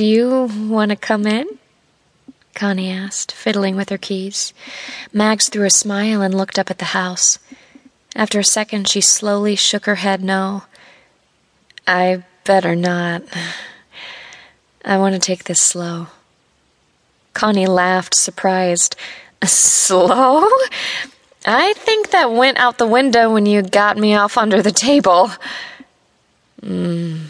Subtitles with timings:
[0.00, 1.58] Do you want to come in?
[2.54, 4.54] Connie asked, fiddling with her keys.
[5.12, 7.38] Mags threw a smile and looked up at the house.
[8.16, 10.62] After a second, she slowly shook her head no.
[11.86, 13.24] I better not.
[14.82, 16.06] I want to take this slow.
[17.34, 18.96] Connie laughed, surprised.
[19.44, 20.48] Slow?
[21.44, 25.30] I think that went out the window when you got me off under the table.
[26.62, 27.24] Hmm.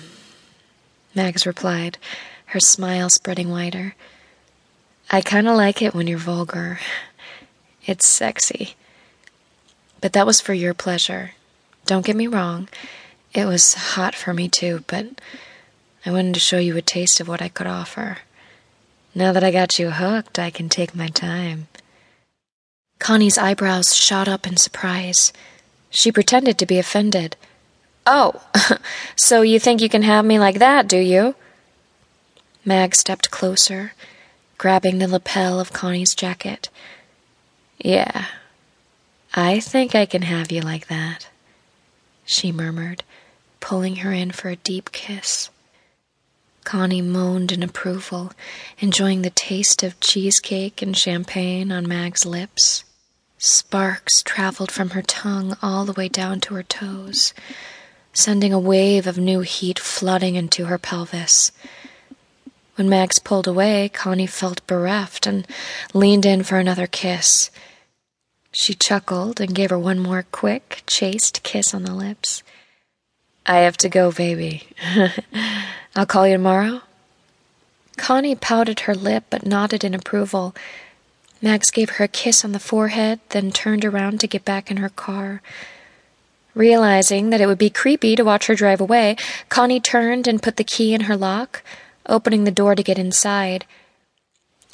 [1.16, 1.98] Mags replied,
[2.51, 3.95] her smile spreading wider.
[5.08, 6.81] I kind of like it when you're vulgar.
[7.86, 8.75] It's sexy.
[10.00, 11.32] But that was for your pleasure.
[11.86, 12.68] Don't get me wrong.
[13.32, 15.21] It was hot for me too, but
[16.05, 18.18] I wanted to show you a taste of what I could offer.
[19.14, 21.69] Now that I got you hooked, I can take my time.
[22.99, 25.32] Connie's eyebrows shot up in surprise.
[25.89, 27.36] She pretended to be offended.
[28.07, 28.43] Oh,
[29.17, 31.36] so you think you can have me like that, do you?
[32.64, 33.95] Mag stepped closer,
[34.59, 36.69] grabbing the lapel of Connie's jacket.
[37.78, 38.27] Yeah,
[39.34, 41.28] I think I can have you like that,
[42.25, 43.02] she murmured,
[43.61, 45.48] pulling her in for a deep kiss.
[46.64, 48.33] Connie moaned in approval,
[48.78, 52.84] enjoying the taste of cheesecake and champagne on Mag's lips.
[53.39, 57.33] Sparks traveled from her tongue all the way down to her toes,
[58.12, 61.50] sending a wave of new heat flooding into her pelvis.
[62.81, 65.47] When Mags pulled away, Connie felt bereft and
[65.92, 67.50] leaned in for another kiss.
[68.53, 72.42] She chuckled and gave her one more quick, chaste kiss on the lips.
[73.45, 74.67] I have to go, baby.
[75.95, 76.81] I'll call you tomorrow.
[77.98, 80.55] Connie pouted her lip but nodded in approval.
[81.42, 84.78] Mags gave her a kiss on the forehead, then turned around to get back in
[84.78, 85.42] her car.
[86.55, 89.17] Realizing that it would be creepy to watch her drive away,
[89.51, 91.62] Connie turned and put the key in her lock,
[92.11, 93.64] opening the door to get inside.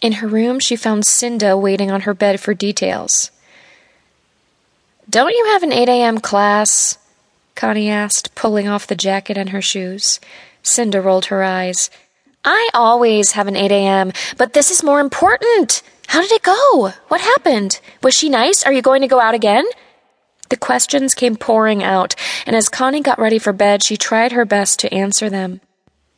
[0.03, 3.31] In her room, she found Cinda waiting on her bed for details.
[5.09, 6.19] Don't you have an 8 a.m.
[6.19, 6.99] class?
[7.55, 10.21] Connie asked, pulling off the jacket and her shoes.
[10.63, 11.91] Cinda rolled her eyes.
[12.45, 15.83] I always have an 8 a.m., but this is more important.
[16.09, 16.93] How did it go?
[17.09, 17.81] What happened?
[18.03, 18.65] Was she nice?
[18.65, 19.65] Are you going to go out again?
[20.49, 22.15] The questions came pouring out,
[22.47, 25.61] and as Connie got ready for bed, she tried her best to answer them.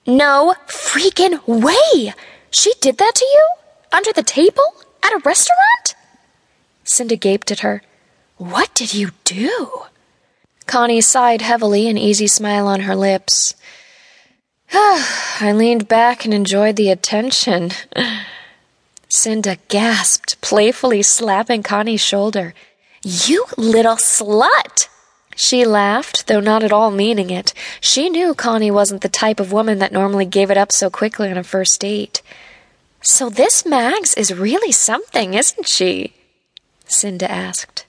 [0.08, 2.14] No freaking way!
[2.50, 3.48] She did that to you?
[3.92, 4.64] Under the table?
[5.02, 5.94] At a restaurant?
[6.82, 7.82] Cinda gaped at her.
[8.38, 9.82] What did you do?
[10.66, 13.54] Connie sighed heavily, an easy smile on her lips.
[14.72, 17.72] I leaned back and enjoyed the attention.
[19.10, 22.54] Cinda gasped, playfully slapping Connie's shoulder.
[23.02, 24.88] You little slut!
[25.40, 27.54] She laughed, though not at all meaning it.
[27.80, 31.30] She knew Connie wasn't the type of woman that normally gave it up so quickly
[31.30, 32.22] on a first date.
[33.02, 36.12] So this Mags is really something, isn't she?
[36.86, 37.86] Cinda asked.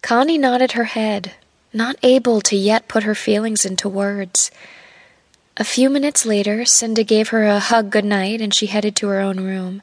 [0.00, 1.34] Connie nodded her head,
[1.74, 4.50] not able to yet put her feelings into words.
[5.58, 9.20] A few minutes later, Cinda gave her a hug goodnight and she headed to her
[9.20, 9.82] own room.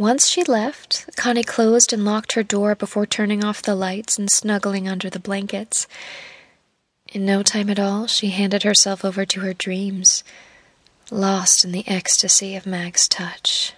[0.00, 4.30] Once she left, Connie closed and locked her door before turning off the lights and
[4.30, 5.86] snuggling under the blankets.
[7.12, 10.24] In no time at all, she handed herself over to her dreams,
[11.10, 13.74] lost in the ecstasy of Mag's touch.